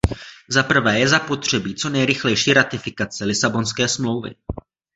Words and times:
Za 0.49 0.63
prvé 0.63 0.99
je 0.99 1.07
zapotřebí 1.07 1.75
co 1.75 1.89
nejrychlejší 1.89 2.53
ratifikace 2.53 3.25
Lisabonské 3.25 3.87
smlouvy. 3.87 4.35